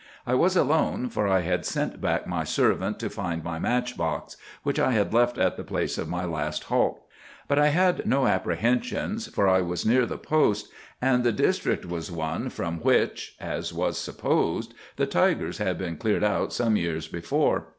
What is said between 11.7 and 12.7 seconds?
was one